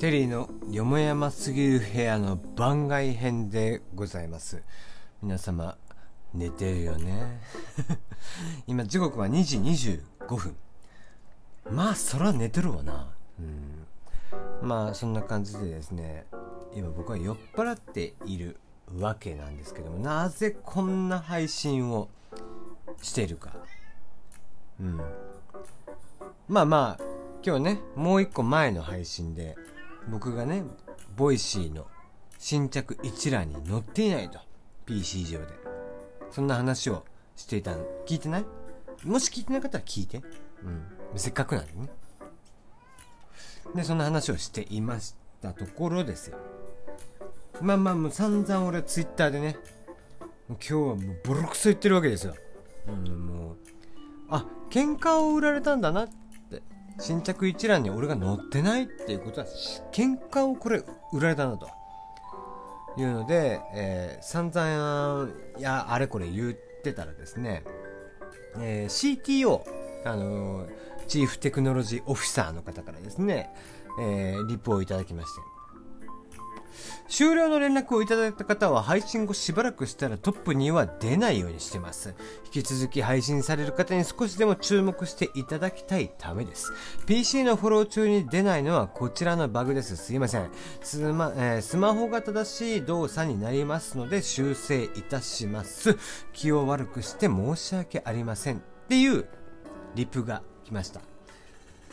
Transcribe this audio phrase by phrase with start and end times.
[0.00, 4.62] テリーのよもやますぎる部屋の番外編でございます。
[5.20, 5.76] 皆様
[6.32, 7.38] 寝てるよね。
[8.66, 10.56] 今時刻は2時25分。
[11.70, 13.12] まあそら寝てるわな。
[13.38, 14.66] うん。
[14.66, 16.24] まあそんな感じでですね
[16.74, 18.56] 今僕は酔っ払っている
[18.98, 22.08] わけなんですけどもなぜこんな配信を
[23.02, 23.52] しているか。
[24.80, 24.96] うん。
[26.48, 27.04] まあまあ
[27.44, 29.58] 今日ねもう一個前の配信で
[30.10, 30.64] 僕がね
[31.16, 31.86] ボイシーの
[32.38, 34.38] 新着一覧に載っていないと
[34.86, 35.46] PC 上で。
[36.30, 37.04] そんな話を
[37.36, 38.44] していたの聞いてない？
[39.04, 40.22] もし聞いてなかったら聞いて。
[40.62, 40.84] うん。
[41.16, 41.88] せっかくなんでね。
[43.74, 46.38] でそんな話をしていましたところですよ。
[47.60, 49.56] まあまあもう散々俺 Twitter でね
[50.48, 52.34] 今日はもうボロクソ言ってるわけですよ、
[52.88, 53.56] うん、もう
[54.30, 56.14] あ喧嘩を売られたんだなって
[57.00, 59.46] 新着一覧に俺が載ってないっていうことは
[59.92, 61.68] 喧嘩をこれ売られたなと。
[62.96, 65.28] いうので、えー、散々
[65.58, 67.62] やあれこれ言ってたらですね、
[68.58, 69.62] えー、CTO
[70.04, 70.70] あのー、
[71.06, 73.50] チーフテクノロジーオフィサーの方からですね、
[74.00, 75.59] えー、リプをいただきまして。
[77.08, 82.14] 終了の連絡をいただいた方は配信後しばらくしたらトップには出ないようにしてます。
[82.54, 86.72] 引き続き配信される方に少しでも注目していただきたいためです。
[87.06, 89.96] PC のフォロー中に出ないのはこちらのバグです。
[89.96, 90.50] すいません。
[90.82, 95.96] スマ,、えー、スマホが正しい動作になりますので修正いたします。
[96.32, 98.58] 気を悪くして申し訳ありません。
[98.58, 99.26] っていう
[99.94, 101.00] リプが来ました。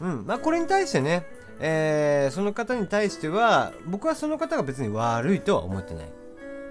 [0.00, 0.26] うん。
[0.26, 1.26] まあ、これに対してね、
[1.64, 6.12] えー、その方に対しては、僕はその方が別に悪いとは思ってない。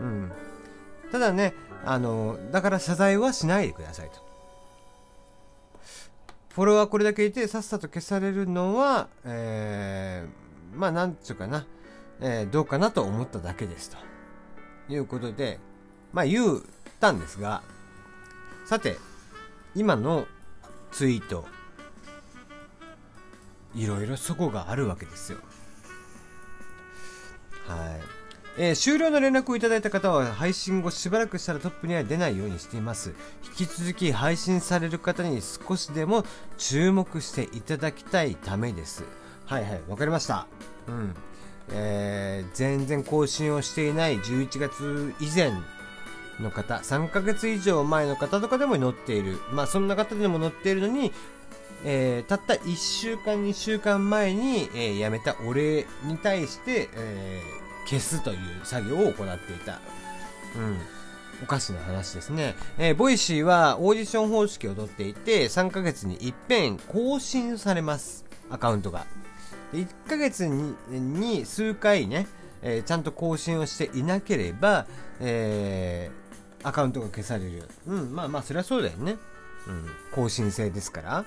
[0.02, 0.31] うん。
[1.14, 1.53] ただね、
[1.86, 4.19] あの、だから謝罪はしないでくださいと。
[6.53, 11.66] フォロワーこれだけいて、さっさと消されるのは、えー、まあ、なんつうかな、
[12.19, 13.97] えー、どうかなと思っただけですと。
[14.90, 15.59] いうことで、
[16.12, 16.62] まあ、言っ
[17.00, 17.63] たんですが、
[18.66, 18.97] さて、
[19.74, 20.25] 今の
[20.91, 21.46] ツイート、
[23.76, 25.40] いろいろそこがあるわけですよ。
[27.68, 28.22] はい。
[28.58, 33.14] えー、終了の連絡をいただいた方は配信後しばらくしたらトップには出ないようにしています。
[33.58, 36.26] 引き続き配信される方に少しでも
[36.58, 39.06] 注目していただきたいためです。
[39.46, 40.48] はいはい、わかりました。
[40.88, 41.16] うん。
[41.74, 45.54] えー、全然更新をしていない11月以前
[46.42, 49.40] の方、3ヶ月以上前の方とかでも載っている。
[49.54, 51.14] まあそんな方でも載っているのに、
[51.84, 59.80] えー、たった1週間、2週間前に、えー、辞めたお礼に対して、えー、消すという作業を行っていた。
[60.56, 60.78] うん。
[61.44, 62.56] おかしな話ですね。
[62.78, 68.26] えー、ボイシーはオーディション方式をとっていて、3ヶ月に一遍更新されます。
[68.50, 69.06] アカウントが。
[69.74, 72.28] 1ヶ月にに数回ね、
[72.62, 74.86] えー、ちゃんと更新をしていなければ、
[75.20, 77.64] えー、アカウントが消される。
[77.88, 79.18] うん、まあまあ、そりゃそうだよね。
[79.68, 81.26] うん、更新制ですから。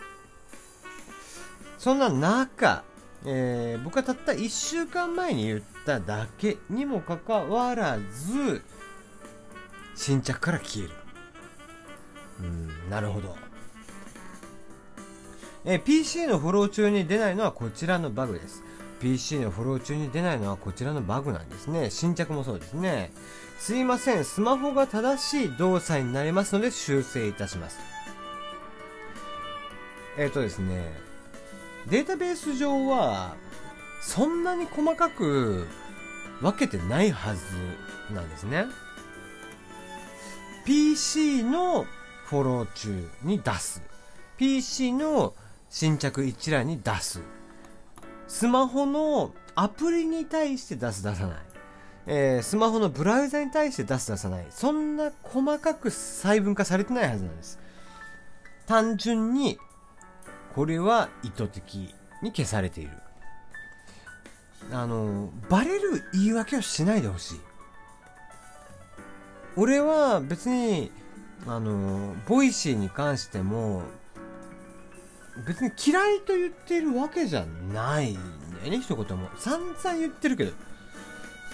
[1.79, 2.85] そんな中、
[3.25, 8.63] えー、僕はたった1週間前に言っただけにもかかわらず、
[9.95, 10.95] 新着から消える。
[12.41, 13.37] うん、なるほど。
[15.65, 18.63] えー、PC のフォロー中に出ないのはこちらのバグです。
[19.01, 21.91] PC のフォロー中に出ないのはこちらのバグなんですね。
[21.91, 23.13] 新着もそうですね。
[23.59, 27.79] すいません、スマホが正しい動作になりますので修正いたします。
[30.19, 30.93] えっ、ー、とですね、
[31.89, 33.37] データベース上は、
[34.01, 35.67] そんなに細かく
[36.41, 38.67] 分けてないはずなんですね。
[40.65, 41.87] PC の
[42.27, 43.83] フォロー中に出す。
[44.39, 45.35] PC の
[45.69, 47.21] 新着一覧に出す。
[48.29, 51.39] スマホのアプリに対して出す出さない。
[52.07, 54.47] えー、スマホのブラウザに対して出す出さない。
[54.51, 57.59] そんな細かく細分化されてないはずなんです。
[58.67, 59.59] 単純に
[60.55, 62.91] これは意図的に消されている。
[64.73, 67.41] あのバレる言い訳をしないでほしい。
[69.57, 70.91] 俺は別に
[71.47, 73.83] あのボイシーに関しても
[75.47, 79.29] 別に嫌いと言っているわけじゃないんだよね一言も。
[79.37, 80.53] 散々言ってるけど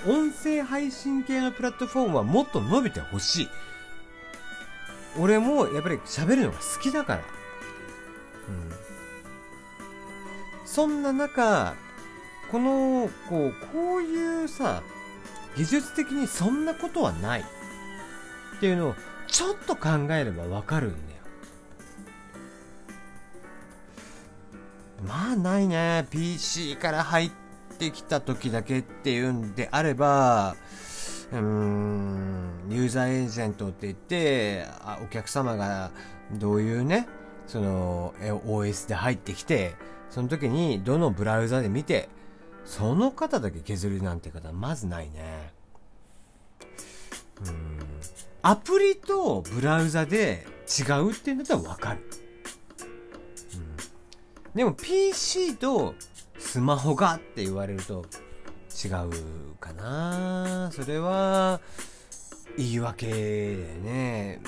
[0.06, 3.48] 音声配信系のプラットフォームはもっと伸びてほしい。
[5.18, 7.22] 俺もやっぱり喋るのが好きだから。
[8.48, 8.79] うん。
[10.72, 11.74] そんな中、
[12.52, 14.84] この、こう、こういうさ、
[15.56, 17.44] 技術的にそんなことはないっ
[18.60, 18.94] ていうのを
[19.26, 21.20] ちょっと考えればわかるんだよ。
[25.04, 26.06] まあないね。
[26.08, 27.30] PC から入っ
[27.80, 30.54] てきた時だけっていうんであれば、
[31.32, 35.90] うーん、ユーザーエージェントって言って、あお客様が
[36.30, 37.08] どういうね、
[37.48, 39.74] その、OS で入ってきて、
[40.10, 42.08] その時にどのブラウザで見て、
[42.64, 45.52] その方だけ削るなんて方はまずないね。
[47.46, 47.78] うん。
[48.42, 52.00] アプリとブラウザで違うっていうんだったらわかる。
[53.54, 54.54] うん。
[54.54, 55.94] でも PC と
[56.38, 58.04] スマホがって言われると
[58.84, 60.70] 違うかな。
[60.72, 61.60] それは
[62.56, 63.16] 言い訳だよ
[63.82, 64.40] ね。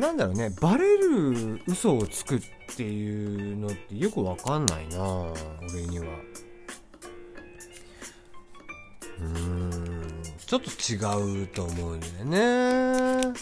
[0.00, 2.40] なんだろうね、バレる嘘をつくっ
[2.74, 4.98] ていうのってよくわかんないな
[5.70, 6.06] 俺には。
[9.20, 10.96] うーん、ちょっと違
[11.42, 13.34] うと思うんだよね。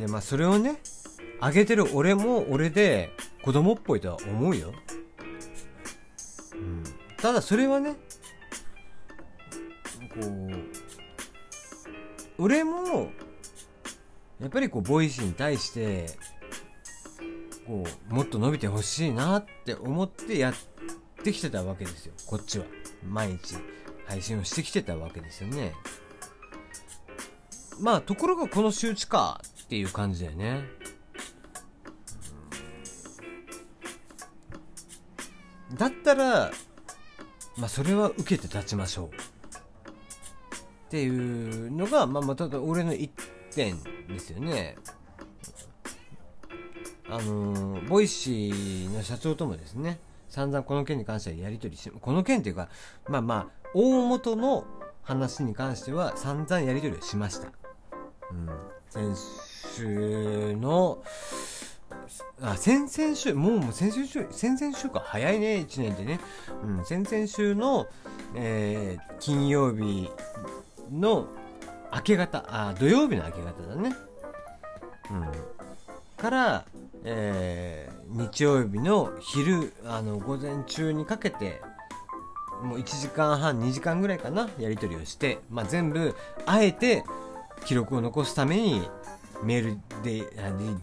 [0.00, 0.80] で、まあそれをね、
[1.40, 3.12] あげてる俺も俺で
[3.44, 4.72] 子供っぽいとは思うよ。
[6.54, 6.82] うん。
[7.18, 7.94] ただそれはね、
[10.12, 10.50] こう、
[12.42, 13.12] 俺も、
[14.40, 16.06] やっぱりこう、ボイシーに対して、
[17.66, 20.54] こう、もっと伸びてほしいなって思ってやっ
[21.22, 22.14] てきてたわけですよ。
[22.26, 22.64] こっちは。
[23.06, 23.56] 毎日
[24.06, 25.72] 配信をしてきてたわけですよね。
[27.80, 30.64] まあ、ところがこの周知かっていう感じだよね。
[35.74, 36.50] だったら、
[37.56, 39.29] まあ、それは受けて立ちましょう。
[40.90, 43.12] っていうのが、まあ、まただ俺の一
[43.54, 44.74] 点ですよね。
[47.08, 52.68] あのーボイシーの社長ともですね、散々この件に関してはやり取りし、この件っていうか、
[53.08, 54.64] まあまあ、大元の
[55.02, 57.52] 話に関しては散々やり取りをしました。
[58.32, 59.14] うん。
[59.14, 59.16] 先
[59.76, 61.04] 週の、
[62.42, 66.18] あ、先々週、もうもう先々週、先々週か、早いね、1年でね。
[66.64, 67.86] うん、先々週の、
[68.34, 70.10] えー金曜日
[70.90, 71.28] の
[71.92, 73.94] 明け方、あ、土曜日の明け方だね。
[75.10, 75.26] うん。
[76.16, 76.64] から、
[77.04, 81.60] えー日曜日の昼、あの、午前中にかけて、
[82.62, 87.04] もう1時間半、2時間ぐらいかな、やり取りをして、まあ、全部、あえて、
[87.64, 88.88] 記録を残すために、
[89.44, 90.28] メールで、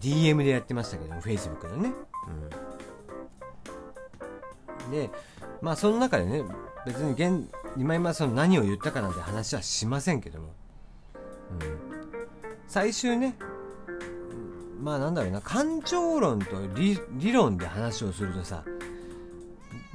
[0.00, 1.92] DM でやってましたけども、Facebook のね。
[4.86, 4.90] うん。
[4.90, 5.10] で、
[5.60, 6.42] まあ、その中でね、
[6.86, 7.46] 別に現、
[7.76, 10.48] 今今その何を言ったかなんて話はしませんけども、
[11.60, 11.78] うん。
[12.66, 13.36] 最終ね、
[14.82, 18.64] まあなんだろうな、感情論と理論で話をするとさ、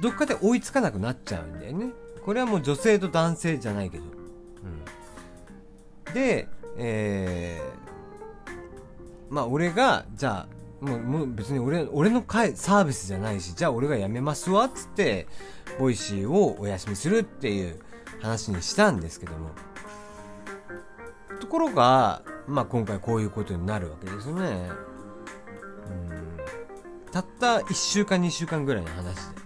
[0.00, 1.92] どっかで追いつかなくなっちゃうんだよね。
[2.24, 4.04] これはもう女性と男性じゃないけど。
[6.06, 6.14] うん。
[6.14, 8.54] で、えー、
[9.34, 15.26] まあ俺が、じゃあ、もうもう別に俺、俺の会サービスじゃないし、じゃあ俺が辞めますわ、っつって、
[15.78, 17.80] ボイシーをお休みするっていう
[18.20, 19.50] 話にしたんですけども。
[21.40, 24.42] ところが、まあ今回こういうことになるわけですね。
[25.88, 27.10] うん。
[27.10, 29.44] たった1週間2週間ぐらいの話で。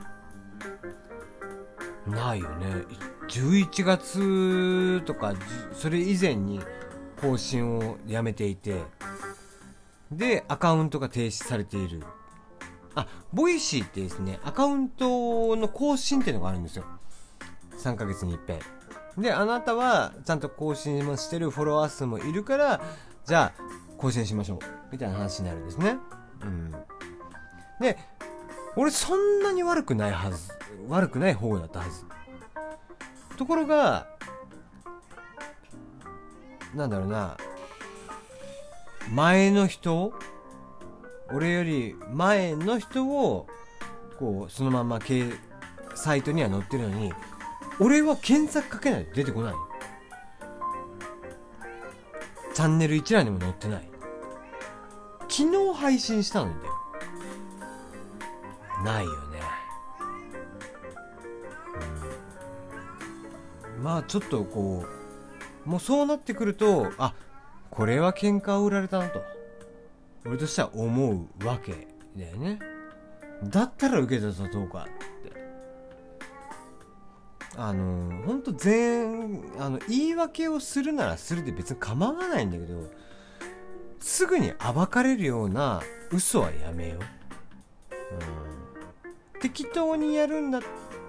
[2.10, 2.66] ないよね。
[3.28, 5.34] 11月とか、
[5.72, 6.60] それ以前に
[7.20, 8.82] 更新をやめていて、
[10.10, 12.02] で、アカウントが停止されている。
[12.94, 16.84] あ、ボイシーってですね、アカウントの更新っていうのがあるんですよ。
[17.78, 18.58] 3ヶ月に一遍。
[19.16, 22.80] で、あなたはちゃんと更新もしてるフォロワー数もいるから、
[23.24, 23.62] じゃあ、
[23.98, 24.58] 更新しましょう。
[24.92, 25.96] みたいな話になるんですね。
[26.42, 26.70] うん。
[27.80, 27.98] で、
[28.76, 30.52] 俺そんなに悪くないはず。
[30.88, 32.04] 悪くない方だったはず。
[33.36, 34.06] ところが、
[36.74, 37.36] なんだろうな、
[39.10, 40.12] 前の人
[41.32, 43.46] 俺より前の人を、
[44.18, 45.24] こう、そのまま系
[45.94, 47.12] サイトには載ってるのに、
[47.80, 49.54] 俺は検索かけないと出てこない。
[52.54, 53.88] チャンネル一覧にも載ってない。
[55.28, 56.74] 昨日配信したのにだよ。
[58.84, 59.40] ないよね。
[63.82, 64.84] まあちょっとこ
[65.66, 67.14] う、もうそうなってくると、あ、
[67.70, 69.22] これは喧嘩を売られたなと。
[70.26, 72.58] 俺としては思うわけだよね。
[73.44, 75.38] だったら受けて立とうかって。
[77.56, 82.90] あの、ほんと全、あの、言い訳をするならするで別に構わないんだけど、
[84.00, 85.80] すぐに暴かれるような
[86.12, 86.98] 嘘はやめよう。
[89.34, 90.62] うん、適当にやるんだっ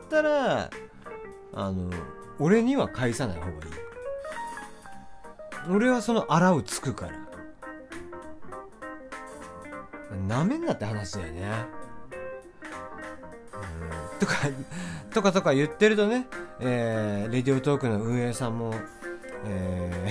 [0.09, 0.69] たら、
[1.53, 1.91] あの、
[2.39, 3.59] 俺には返さない方がいい。
[5.67, 7.29] 俺はその洗うつくから。
[10.27, 11.79] なめんなって話だよね。
[14.19, 14.35] とか、
[15.11, 16.27] とかとか言ってるとね、
[16.59, 18.73] えー、レディオトークの運営さんも、
[19.45, 20.09] え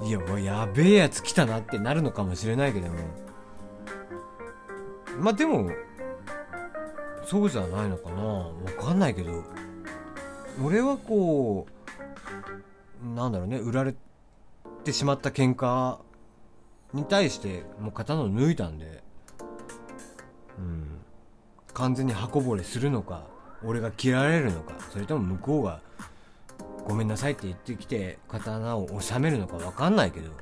[0.00, 2.94] ー、 いや、もうやべえやつ来たなってなるのかもしれないけども。
[5.18, 5.70] まあでも、
[7.24, 9.44] そうじゃないのかなわかんないけど、
[10.62, 13.94] 俺はこう、なんだろうね、売られ
[14.84, 15.98] てしまった喧嘩
[16.92, 19.02] に対してもう刀を抜いたんで、
[20.58, 20.86] うん、
[21.72, 23.26] 完全に刃こぼれするのか
[23.64, 25.80] 俺が切られるのかそれとも向こうが
[26.86, 30.34] ごめんなさいって言ってきて刀を収めるのか分かんないけど、うん、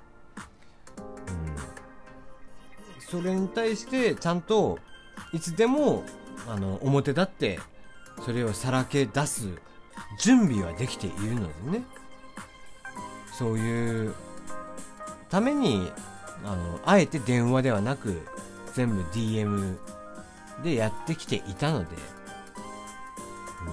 [3.01, 4.79] それに対してちゃんと
[5.33, 6.05] いつでも
[6.49, 7.61] あの表立って
[8.25, 9.49] それをさらけ出す
[10.21, 11.85] 準備はできているのでね。
[13.33, 14.15] そういう
[15.33, 15.91] ために
[16.45, 18.21] あのあえて電話ではなく
[18.75, 19.79] 全部 DM
[20.62, 23.71] でやってきていたので、う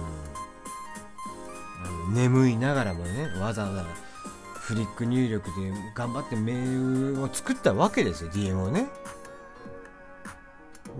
[1.84, 3.84] ん、あの眠いながらもねわざわざ
[4.54, 8.86] フリック入力で頑張ってメールを作ったわけですよ DM をね。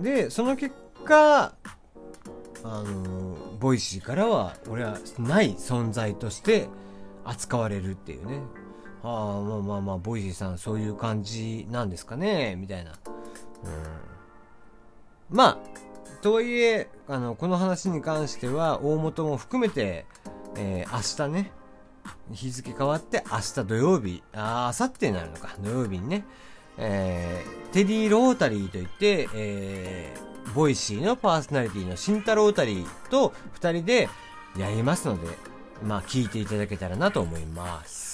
[0.02, 0.74] でその結
[1.06, 1.54] 果あ
[2.64, 6.68] のボイシーからは俺はない存在として
[7.24, 8.59] 扱われるっていうね。
[9.02, 15.58] ああまあまあまあボイシーさんそういう感じなんですかねみたいな、うん、まあ
[16.22, 20.06] とはいえあのこの話に関しては大元も含めて、
[20.56, 21.52] えー、明日ね
[22.32, 26.24] 日付変わって明日土曜日あ明後日になるのか土曜日にね、
[26.76, 34.08] えー、テディ・ロータリーといって、えー、ボイシーのパーソナリティの慎太郎タリーと2人で
[34.58, 35.28] やりますので
[35.82, 38.09] まあ聞いていただけたらなと思います。